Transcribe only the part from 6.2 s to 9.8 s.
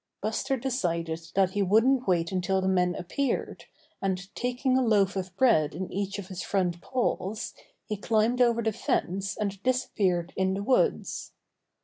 his front paws he climbed over the fence and